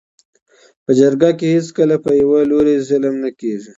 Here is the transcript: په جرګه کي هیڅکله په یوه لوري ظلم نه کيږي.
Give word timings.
په 0.83 0.91
جرګه 0.99 1.29
کي 1.39 1.47
هیڅکله 1.55 1.95
په 2.05 2.11
یوه 2.21 2.39
لوري 2.51 2.75
ظلم 2.87 3.15
نه 3.23 3.29
کيږي. 3.39 3.69